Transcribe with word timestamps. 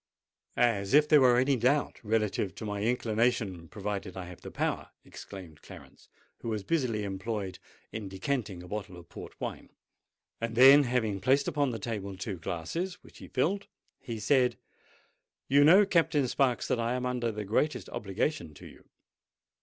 "As 0.57 0.95
if 0.95 1.07
there 1.07 1.21
were 1.21 1.37
any 1.37 1.55
doubt 1.55 1.99
relative 2.03 2.55
to 2.55 2.65
my 2.65 2.81
inclination, 2.81 3.67
provided 3.69 4.17
I 4.17 4.25
have 4.25 4.41
the 4.41 4.49
power," 4.49 4.89
exclaimed 5.05 5.61
Clarence, 5.61 6.09
who 6.39 6.49
was 6.49 6.63
busily 6.63 7.03
employed 7.03 7.59
in 7.91 8.09
decanting 8.09 8.63
a 8.63 8.67
bottle 8.67 8.97
of 8.97 9.09
port 9.09 9.39
wine: 9.39 9.69
then, 10.39 10.85
having 10.85 11.21
placed 11.21 11.47
upon 11.47 11.69
the 11.69 11.77
table 11.77 12.17
two 12.17 12.39
glasses, 12.39 12.95
which 13.03 13.19
he 13.19 13.27
filled, 13.27 13.67
he 13.99 14.19
said, 14.19 14.57
"You 15.47 15.63
know, 15.63 15.85
Captain 15.85 16.27
Sparks, 16.27 16.67
that 16.67 16.79
I 16.79 16.93
am 16.95 17.05
under 17.05 17.31
the 17.31 17.45
greatest 17.45 17.87
obligation 17.89 18.55
to 18.55 18.65
you. 18.65 18.89